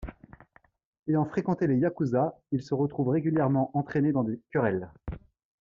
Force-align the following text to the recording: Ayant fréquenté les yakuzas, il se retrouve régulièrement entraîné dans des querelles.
Ayant 1.07 1.25
fréquenté 1.25 1.67
les 1.67 1.77
yakuzas, 1.77 2.33
il 2.51 2.63
se 2.63 2.73
retrouve 2.73 3.09
régulièrement 3.09 3.69
entraîné 3.77 4.11
dans 4.11 4.23
des 4.23 4.41
querelles. 4.51 4.89